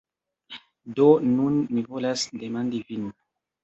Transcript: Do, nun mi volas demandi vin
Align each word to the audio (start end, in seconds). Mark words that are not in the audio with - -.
Do, 1.01 1.05
nun 1.35 1.61
mi 1.77 1.87
volas 1.93 2.27
demandi 2.47 2.85
vin 2.93 3.11